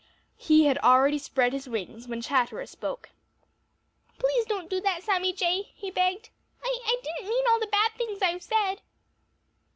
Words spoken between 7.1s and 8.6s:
mean all the bad things I have